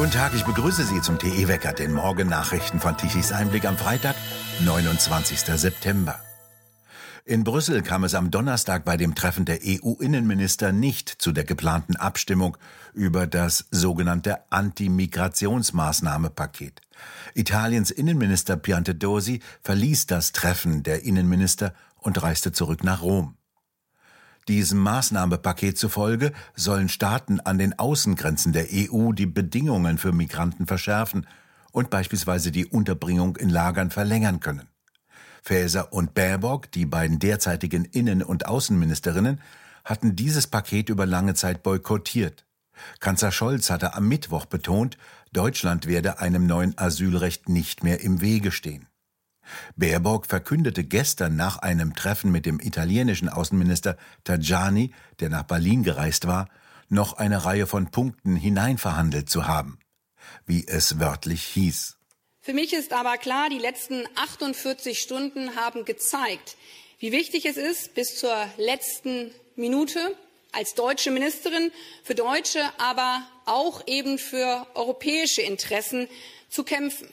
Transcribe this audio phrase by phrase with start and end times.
[0.00, 4.16] Guten Tag, ich begrüße Sie zum TE-Wecker, den Morgennachrichten von Tichys Einblick am Freitag,
[4.64, 5.40] 29.
[5.40, 6.18] September.
[7.26, 11.96] In Brüssel kam es am Donnerstag bei dem Treffen der EU-Innenminister nicht zu der geplanten
[11.96, 12.56] Abstimmung
[12.94, 16.80] über das sogenannte Anti-Migrationsmaßnahme-Paket.
[17.34, 23.36] Italiens Innenminister Piantedosi verließ das Treffen der Innenminister und reiste zurück nach Rom.
[24.48, 31.26] Diesem Maßnahmepaket zufolge sollen Staaten an den Außengrenzen der EU die Bedingungen für Migranten verschärfen
[31.72, 34.68] und beispielsweise die Unterbringung in Lagern verlängern können.
[35.42, 39.40] Faeser und Baerbock, die beiden derzeitigen Innen- und Außenministerinnen,
[39.84, 42.44] hatten dieses Paket über lange Zeit boykottiert.
[42.98, 44.96] Kanzler Scholz hatte am Mittwoch betont,
[45.32, 48.86] Deutschland werde einem neuen Asylrecht nicht mehr im Wege stehen.
[49.76, 56.26] Baerbock verkündete gestern nach einem Treffen mit dem italienischen Außenminister Tajani, der nach Berlin gereist
[56.26, 56.48] war,
[56.88, 59.78] noch eine Reihe von Punkten hineinverhandelt zu haben,
[60.46, 61.96] wie es wörtlich hieß.
[62.42, 66.56] Für mich ist aber klar, die letzten 48 Stunden haben gezeigt,
[66.98, 70.16] wie wichtig es ist, bis zur letzten Minute
[70.52, 71.70] als deutsche Ministerin
[72.02, 76.08] für deutsche, aber auch eben für europäische Interessen
[76.48, 77.08] zu kämpfen.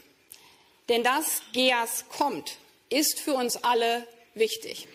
[0.89, 2.57] Denn dass GEAS kommt,
[2.89, 4.87] ist für uns alle wichtig.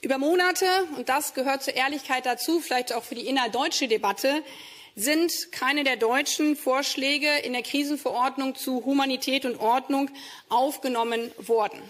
[0.00, 0.66] Über Monate,
[0.96, 4.44] und das gehört zur Ehrlichkeit dazu, vielleicht auch für die innerdeutsche Debatte,
[4.94, 10.10] sind keine der deutschen Vorschläge in der Krisenverordnung zu Humanität und Ordnung
[10.48, 11.80] aufgenommen worden.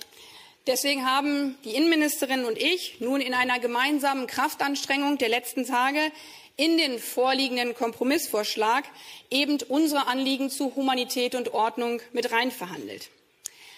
[0.68, 6.12] Deswegen haben die Innenministerin und ich nun in einer gemeinsamen Kraftanstrengung der letzten Tage
[6.58, 8.84] in den vorliegenden Kompromissvorschlag
[9.30, 13.08] eben unsere Anliegen zu Humanität und Ordnung mit rein verhandelt.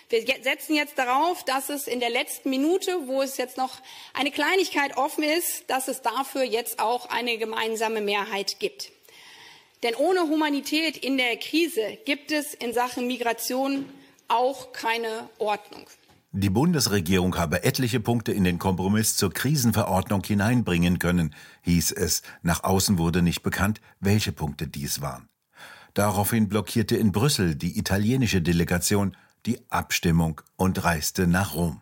[0.09, 3.79] Wir setzen jetzt darauf, dass es in der letzten Minute, wo es jetzt noch
[4.13, 8.91] eine Kleinigkeit offen ist, dass es dafür jetzt auch eine gemeinsame Mehrheit gibt.
[9.85, 13.89] Denn ohne Humanität in der Krise gibt es in Sachen Migration
[14.27, 15.87] auch keine Ordnung.
[16.33, 22.23] Die Bundesregierung habe etliche Punkte in den Kompromiss zur Krisenverordnung hineinbringen können, hieß es.
[22.43, 25.29] Nach außen wurde nicht bekannt, welche Punkte dies waren.
[25.93, 31.81] Daraufhin blockierte in Brüssel die italienische Delegation die Abstimmung und reiste nach Rom.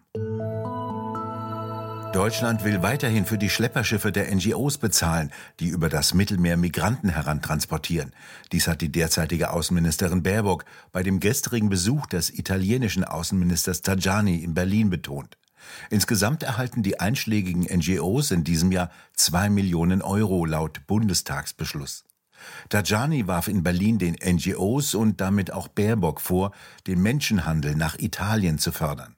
[2.12, 5.30] Deutschland will weiterhin für die Schlepperschiffe der NGOs bezahlen,
[5.60, 8.14] die über das Mittelmeer Migranten herantransportieren.
[8.50, 14.54] Dies hat die derzeitige Außenministerin Baerbock bei dem gestrigen Besuch des italienischen Außenministers Tajani in
[14.54, 15.36] Berlin betont.
[15.90, 22.04] Insgesamt erhalten die einschlägigen NGOs in diesem Jahr zwei Millionen Euro laut Bundestagsbeschluss.
[22.70, 26.52] Tajani warf in Berlin den NGOs und damit auch Baerbock vor,
[26.86, 29.17] den Menschenhandel nach Italien zu fördern.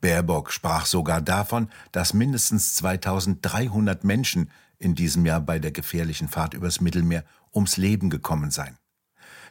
[0.00, 6.54] Baerbock sprach sogar davon, dass mindestens 2300 Menschen in diesem Jahr bei der gefährlichen Fahrt
[6.54, 7.24] übers Mittelmeer
[7.54, 8.76] ums Leben gekommen seien.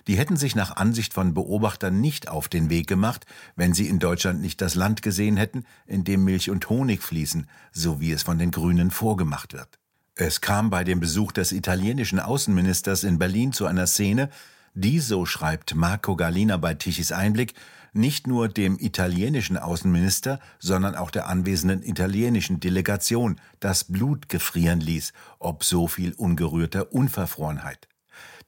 [0.07, 3.99] Die hätten sich nach Ansicht von Beobachtern nicht auf den Weg gemacht, wenn sie in
[3.99, 8.23] Deutschland nicht das Land gesehen hätten, in dem Milch und Honig fließen, so wie es
[8.23, 9.79] von den Grünen vorgemacht wird.
[10.15, 14.29] Es kam bei dem Besuch des italienischen Außenministers in Berlin zu einer Szene,
[14.73, 17.53] die, so schreibt Marco Galina bei Tichys Einblick,
[17.93, 25.13] nicht nur dem italienischen Außenminister, sondern auch der anwesenden italienischen Delegation das Blut gefrieren ließ,
[25.39, 27.87] ob so viel ungerührter Unverfrorenheit.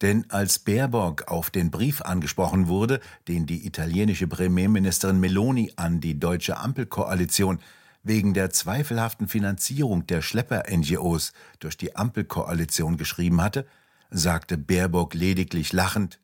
[0.01, 6.19] Denn als Baerbock auf den Brief angesprochen wurde, den die italienische Premierministerin Meloni an die
[6.19, 7.59] deutsche Ampelkoalition
[8.03, 13.65] wegen der zweifelhaften Finanzierung der Schlepper-NGOs durch die Ampelkoalition geschrieben hatte,
[14.09, 16.19] sagte Baerbock lediglich lachend,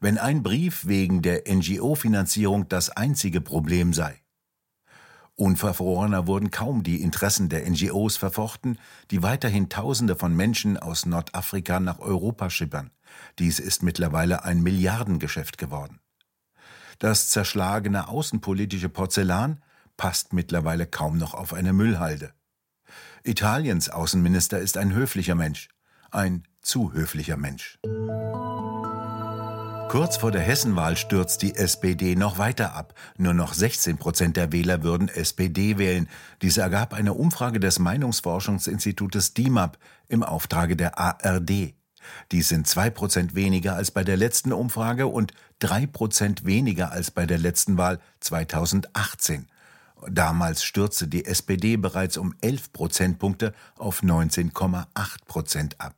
[0.00, 4.20] wenn ein Brief wegen der NGO-Finanzierung das einzige Problem sei.
[5.38, 8.76] Unverfrorener wurden kaum die Interessen der NGOs verfochten,
[9.12, 12.90] die weiterhin Tausende von Menschen aus Nordafrika nach Europa schippern.
[13.38, 16.00] Dies ist mittlerweile ein Milliardengeschäft geworden.
[16.98, 19.62] Das zerschlagene außenpolitische Porzellan
[19.96, 22.32] passt mittlerweile kaum noch auf eine Müllhalde.
[23.22, 25.68] Italiens Außenminister ist ein höflicher Mensch,
[26.10, 27.78] ein zu höflicher Mensch.
[29.88, 32.92] Kurz vor der Hessenwahl stürzt die SPD noch weiter ab.
[33.16, 36.10] Nur noch 16 Prozent der Wähler würden SPD wählen.
[36.42, 41.72] Dies ergab eine Umfrage des Meinungsforschungsinstitutes DIMAP im Auftrage der ARD.
[42.32, 47.10] Dies sind zwei Prozent weniger als bei der letzten Umfrage und drei Prozent weniger als
[47.10, 49.46] bei der letzten Wahl 2018.
[50.06, 54.84] Damals stürzte die SPD bereits um 11 Prozentpunkte auf 19,8
[55.26, 55.94] Prozent ab.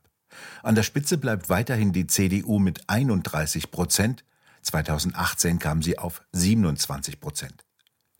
[0.63, 4.23] An der Spitze bleibt weiterhin die CDU mit 31 Prozent.
[4.61, 7.65] 2018 kam sie auf 27 Prozent.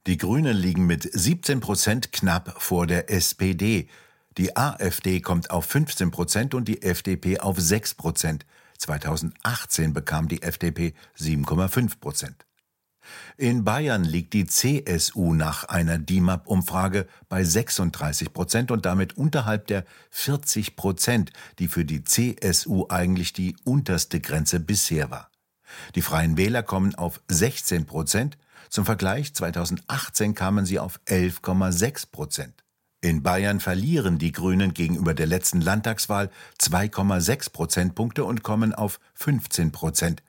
[0.08, 3.88] Die Grünen liegen mit 17 Prozent knapp vor der SPD.
[4.38, 8.46] Die AfD kommt auf 15 Prozent und die FDP auf 6 Prozent.
[8.80, 12.46] 2018 bekam die FDP 7,5 Prozent.
[13.38, 19.86] In Bayern liegt die CSU nach einer DIMAP-Umfrage bei 36 Prozent und damit unterhalb der
[20.12, 25.30] 40 Prozent, die für die CSU eigentlich die unterste Grenze bisher war.
[25.96, 28.38] Die Freien Wähler kommen auf 16 Prozent.
[28.70, 32.64] Zum Vergleich 2018 kamen sie auf 11,6 Prozent.
[33.04, 36.30] In Bayern verlieren die Grünen gegenüber der letzten Landtagswahl
[36.60, 40.22] 2,6 Prozentpunkte und kommen auf 15 Prozent.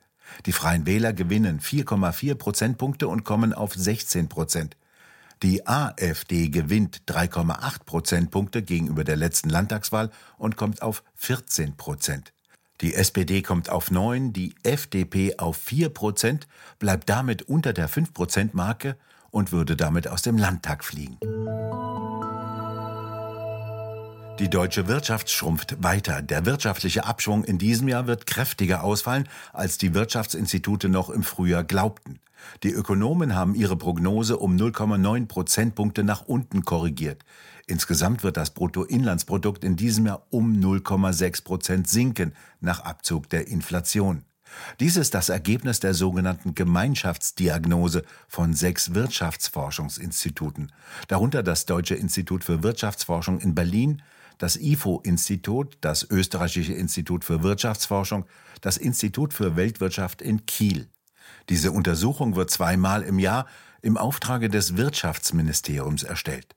[0.45, 4.75] Die Freien Wähler gewinnen 4,4 Prozentpunkte und kommen auf 16 Prozent.
[5.41, 12.33] Die AfD gewinnt 3,8 Prozentpunkte gegenüber der letzten Landtagswahl und kommt auf 14 Prozent.
[12.81, 16.47] Die SPD kommt auf 9, die FDP auf 4 Prozent,
[16.79, 18.97] bleibt damit unter der 5 Prozent Marke
[19.31, 21.17] und würde damit aus dem Landtag fliegen.
[24.39, 26.23] Die deutsche Wirtschaft schrumpft weiter.
[26.23, 31.63] Der wirtschaftliche Abschwung in diesem Jahr wird kräftiger ausfallen, als die Wirtschaftsinstitute noch im Frühjahr
[31.63, 32.19] glaubten.
[32.63, 37.23] Die Ökonomen haben ihre Prognose um 0,9 Prozentpunkte nach unten korrigiert.
[37.67, 44.25] Insgesamt wird das Bruttoinlandsprodukt in diesem Jahr um 0,6 Prozent sinken, nach Abzug der Inflation.
[44.79, 50.71] Dies ist das Ergebnis der sogenannten Gemeinschaftsdiagnose von sechs Wirtschaftsforschungsinstituten,
[51.07, 54.01] darunter das Deutsche Institut für Wirtschaftsforschung in Berlin,
[54.37, 58.25] das IFO-Institut, das Österreichische Institut für Wirtschaftsforschung,
[58.61, 60.89] das Institut für Weltwirtschaft in Kiel.
[61.49, 63.47] Diese Untersuchung wird zweimal im Jahr
[63.81, 66.55] im Auftrage des Wirtschaftsministeriums erstellt.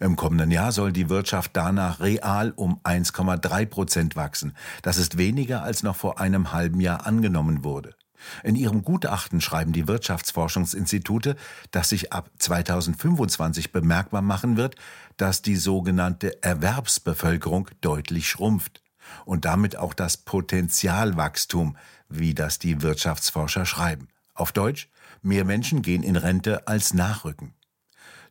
[0.00, 4.54] Im kommenden Jahr soll die Wirtschaft danach real um 1,3 Prozent wachsen.
[4.82, 7.94] Das ist weniger als noch vor einem halben Jahr angenommen wurde.
[8.42, 11.36] In ihrem Gutachten schreiben die Wirtschaftsforschungsinstitute,
[11.70, 14.76] dass sich ab 2025 bemerkbar machen wird,
[15.16, 18.82] dass die sogenannte Erwerbsbevölkerung deutlich schrumpft
[19.24, 21.76] und damit auch das Potenzialwachstum,
[22.08, 24.08] wie das die Wirtschaftsforscher schreiben.
[24.34, 24.88] Auf Deutsch,
[25.22, 27.54] mehr Menschen gehen in Rente als nachrücken.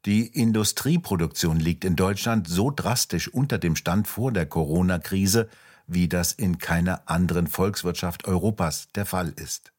[0.05, 5.47] Die Industrieproduktion liegt in Deutschland so drastisch unter dem Stand vor der Corona-Krise,
[5.87, 9.71] wie das in keiner anderen Volkswirtschaft Europas der Fall ist.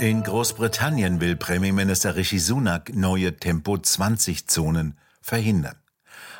[0.00, 5.76] In Großbritannien will Premierminister Rishi Sunak neue Tempo-20-Zonen verhindern.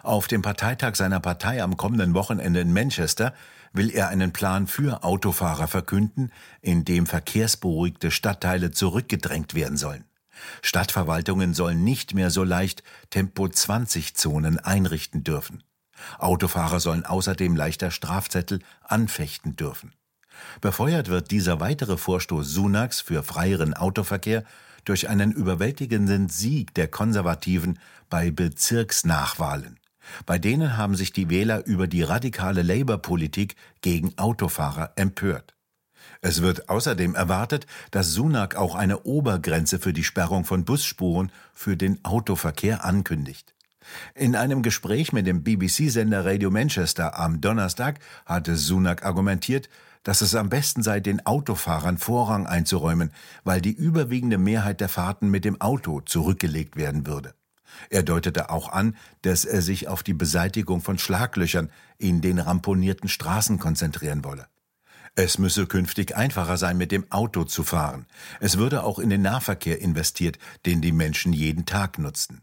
[0.05, 3.35] Auf dem Parteitag seiner Partei am kommenden Wochenende in Manchester
[3.73, 6.31] will er einen Plan für Autofahrer verkünden,
[6.61, 10.05] in dem verkehrsberuhigte Stadtteile zurückgedrängt werden sollen.
[10.63, 15.63] Stadtverwaltungen sollen nicht mehr so leicht Tempo-20-Zonen einrichten dürfen.
[16.19, 19.93] Autofahrer sollen außerdem leichter Strafzettel anfechten dürfen.
[20.61, 24.45] Befeuert wird dieser weitere Vorstoß Sunaks für freieren Autoverkehr
[24.85, 27.79] durch einen überwältigenden Sieg der Konservativen
[28.11, 29.79] bei Bezirksnachwahlen.
[30.27, 35.55] Bei denen haben sich die Wähler über die radikale Labour-Politik gegen Autofahrer empört.
[36.25, 41.77] Es wird außerdem erwartet, dass Sunak auch eine Obergrenze für die Sperrung von Busspuren für
[41.77, 43.55] den Autoverkehr ankündigt.
[44.15, 49.69] In einem Gespräch mit dem BBC-Sender Radio Manchester am Donnerstag hatte Sunak argumentiert,
[50.05, 53.11] dass es am besten sei, den Autofahrern Vorrang einzuräumen,
[53.43, 57.35] weil die überwiegende Mehrheit der Fahrten mit dem Auto zurückgelegt werden würde.
[57.91, 63.09] Er deutete auch an, dass er sich auf die Beseitigung von Schlaglöchern in den ramponierten
[63.09, 64.47] Straßen konzentrieren wolle.
[65.15, 68.07] Es müsse künftig einfacher sein, mit dem Auto zu fahren.
[68.41, 72.41] Es würde auch in den Nahverkehr investiert, den die Menschen jeden Tag nutzten.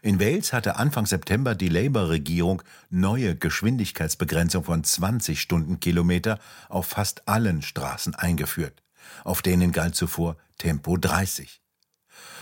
[0.00, 6.38] In Wales hatte Anfang September die Labour-Regierung neue Geschwindigkeitsbegrenzung von 20 Stundenkilometer
[6.70, 8.82] auf fast allen Straßen eingeführt.
[9.22, 11.60] Auf denen galt zuvor Tempo 30.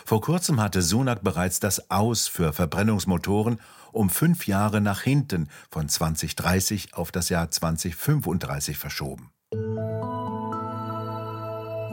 [0.04, 3.58] Vor kurzem hatte Sunak bereits das Aus für Verbrennungsmotoren
[3.90, 9.33] um fünf Jahre nach hinten von 2030 auf das Jahr 2035 verschoben.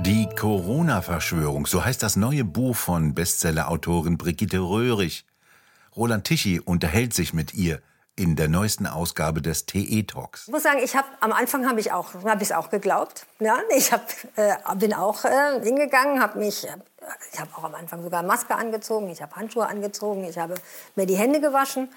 [0.03, 5.25] Die Corona-Verschwörung, so heißt das neue Buch von Bestsellerautorin Brigitte Röhrig.
[5.95, 7.81] Roland Tichy unterhält sich mit ihr
[8.15, 10.47] in der neuesten Ausgabe des TE Talks.
[10.47, 13.25] Ich muss sagen, ich habe am Anfang habe ich auch habe ich auch geglaubt.
[13.39, 16.67] Ja, ich hab, äh, bin auch äh, hingegangen, habe mich
[17.31, 20.55] ich habe auch am Anfang sogar Maske angezogen, ich habe Handschuhe angezogen, ich habe
[20.95, 21.89] mir die Hände gewaschen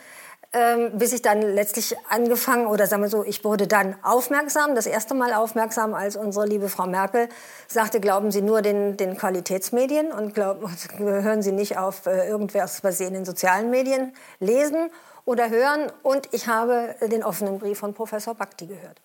[0.55, 4.87] ähm, bis ich dann letztlich angefangen, oder sagen wir so, ich wurde dann aufmerksam, das
[4.87, 7.29] erste Mal aufmerksam, als unsere liebe Frau Merkel
[7.67, 10.65] sagte, glauben Sie nur den, den Qualitätsmedien und glauben,
[10.99, 14.91] hören Sie nicht auf äh, irgendwas, was Sie in den sozialen Medien lesen
[15.25, 15.91] oder hören.
[16.05, 19.01] Und ich habe den offenen Brief von Professor Bakti gehört.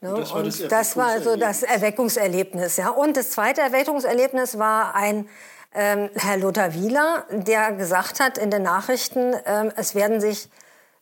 [0.00, 0.14] Ne?
[0.16, 2.78] Das war, das, das war also das Erweckungserlebnis.
[2.78, 2.90] Ja.
[2.90, 5.28] Und das zweite Erweckungserlebnis war ein
[5.74, 10.48] ähm, Herr Lothar Wieler, der gesagt hat in den Nachrichten, ähm, es werden sich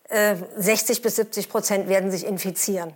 [0.08, 2.92] äh, 60 bis 70 Prozent werden sich infizieren.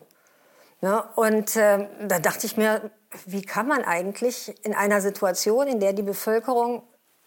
[0.83, 2.91] Ja, und äh, da dachte ich mir,
[3.27, 6.83] wie kann man eigentlich in einer Situation, in der die Bevölkerung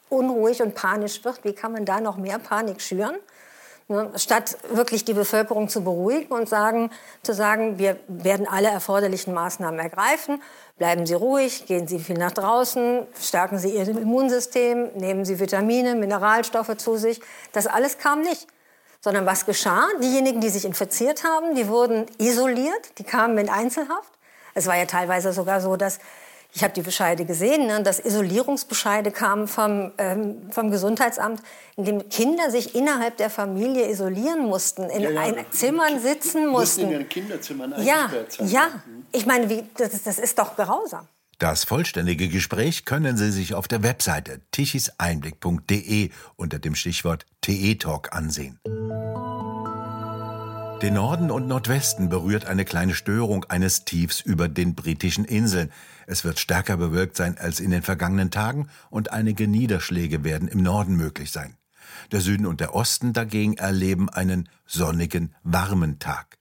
[0.10, 3.16] unruhig und panisch wird, wie kann man da noch mehr Panik schüren?
[3.90, 6.90] Ne, statt wirklich die Bevölkerung zu beruhigen und sagen,
[7.22, 10.42] zu sagen, wir werden alle erforderlichen Maßnahmen ergreifen,
[10.78, 15.96] bleiben Sie ruhig, gehen Sie viel nach draußen, stärken Sie Ihr Immunsystem, nehmen Sie Vitamine,
[15.96, 17.22] Mineralstoffe zu sich.
[17.52, 18.48] Das alles kam nicht.
[19.02, 19.86] Sondern was geschah?
[20.02, 24.14] Diejenigen, die sich infiziert haben, die wurden isoliert, die kamen in Einzelhaft.
[24.54, 26.00] Es war ja teilweise sogar so, dass
[26.56, 31.42] ich habe die Bescheide gesehen, ne, dass Isolierungsbescheide kamen vom, ähm, vom Gesundheitsamt,
[31.76, 35.22] in dem Kinder sich innerhalb der Familie isolieren mussten, in ja, ja.
[35.22, 36.82] ein Zimmern sitzen mussten.
[36.82, 38.48] in ihren Kinderzimmern ja, sein.
[38.48, 38.70] ja.
[39.14, 41.08] Ich meine, wie, das, das ist doch grausam.
[41.38, 48.60] Das vollständige Gespräch können Sie sich auf der Webseite tichiseinblick.de unter dem Stichwort TE-Talk ansehen.
[50.82, 55.72] Den Norden und Nordwesten berührt eine kleine Störung eines Tiefs über den britischen Inseln.
[56.08, 60.62] Es wird stärker bewölkt sein als in den vergangenen Tagen und einige Niederschläge werden im
[60.62, 61.56] Norden möglich sein.
[62.12, 66.38] Der Süden und der Osten dagegen erleben einen sonnigen, warmen Tag.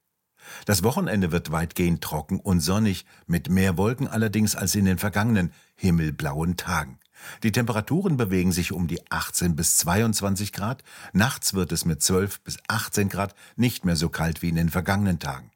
[0.65, 5.53] Das Wochenende wird weitgehend trocken und sonnig, mit mehr Wolken allerdings als in den vergangenen
[5.77, 6.99] himmelblauen Tagen.
[7.43, 10.83] Die Temperaturen bewegen sich um die 18 bis 22 Grad.
[11.13, 14.71] Nachts wird es mit 12 bis 18 Grad nicht mehr so kalt wie in den
[14.71, 15.51] vergangenen Tagen.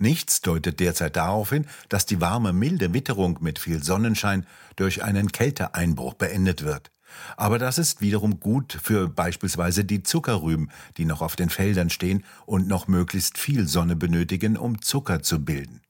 [0.00, 5.32] Nichts deutet derzeit darauf hin, dass die warme, milde Witterung mit viel Sonnenschein durch einen
[5.32, 6.92] Kälteeinbruch beendet wird.
[7.36, 12.24] Aber das ist wiederum gut für beispielsweise die Zuckerrüben, die noch auf den Feldern stehen
[12.46, 15.80] und noch möglichst viel Sonne benötigen, um Zucker zu bilden.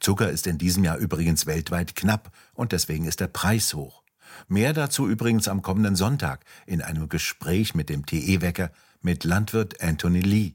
[0.00, 4.02] Zucker ist in diesem Jahr übrigens weltweit knapp und deswegen ist der Preis hoch.
[4.48, 8.70] Mehr dazu übrigens am kommenden Sonntag in einem Gespräch mit dem TE-Wecker
[9.02, 10.52] mit Landwirt Anthony Lee.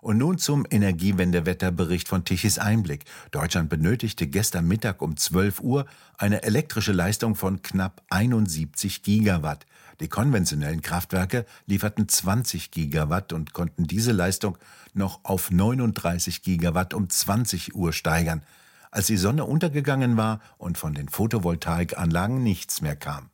[0.00, 3.04] Und nun zum Energiewendewetterbericht von Tichys Einblick.
[3.30, 5.86] Deutschland benötigte gestern Mittag um 12 Uhr
[6.16, 9.66] eine elektrische Leistung von knapp 71 Gigawatt.
[10.00, 14.56] Die konventionellen Kraftwerke lieferten 20 Gigawatt und konnten diese Leistung
[14.94, 18.42] noch auf 39 Gigawatt um 20 Uhr steigern
[18.90, 23.30] als die Sonne untergegangen war und von den Photovoltaikanlagen nichts mehr kam.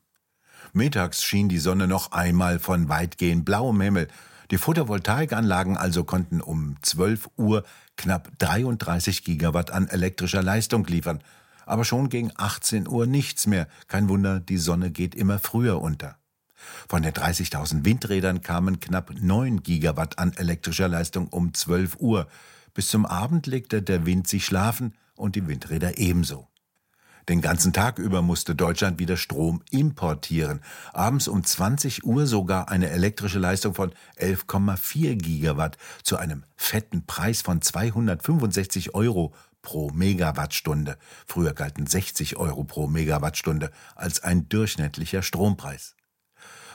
[0.72, 4.08] Mittags schien die Sonne noch einmal von weitgehend blauem Himmel.
[4.54, 7.64] Die Photovoltaikanlagen also konnten um 12 Uhr
[7.96, 11.24] knapp 33 Gigawatt an elektrischer Leistung liefern.
[11.66, 13.66] Aber schon gegen 18 Uhr nichts mehr.
[13.88, 16.18] Kein Wunder, die Sonne geht immer früher unter.
[16.88, 22.28] Von den 30.000 Windrädern kamen knapp 9 Gigawatt an elektrischer Leistung um 12 Uhr.
[22.74, 26.46] Bis zum Abend legte der Wind sich schlafen, und die Windräder ebenso.
[27.28, 30.60] Den ganzen Tag über musste Deutschland wieder Strom importieren.
[30.92, 37.40] Abends um 20 Uhr sogar eine elektrische Leistung von 11,4 Gigawatt zu einem fetten Preis
[37.40, 40.98] von 265 Euro pro Megawattstunde.
[41.26, 45.96] Früher galten 60 Euro pro Megawattstunde als ein durchschnittlicher Strompreis.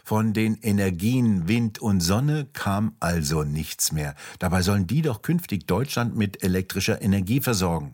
[0.04, 4.16] Von den Energien Wind und Sonne kam also nichts mehr.
[4.40, 7.94] Dabei sollen die doch künftig Deutschland mit elektrischer Energie versorgen.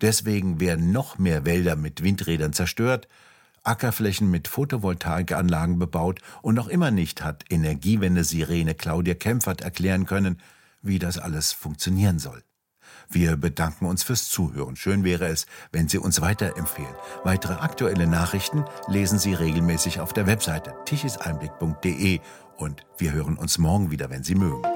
[0.00, 3.08] Deswegen werden noch mehr Wälder mit Windrädern zerstört,
[3.64, 10.40] Ackerflächen mit Photovoltaikanlagen bebaut und noch immer nicht hat Energiewende-Sirene Claudia Kempfert erklären können,
[10.82, 12.42] wie das alles funktionieren soll.
[13.08, 14.74] Wir bedanken uns fürs Zuhören.
[14.74, 16.94] Schön wäre es, wenn Sie uns weiterempfehlen.
[17.24, 22.20] Weitere aktuelle Nachrichten lesen Sie regelmäßig auf der Webseite tichiseinblick.de
[22.56, 24.71] und wir hören uns morgen wieder, wenn Sie mögen.